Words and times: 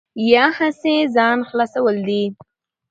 یا 0.31 0.45
هسې 0.57 0.95
ځان 1.15 1.39
خلاصول 1.49 1.95
دي. 2.07 2.23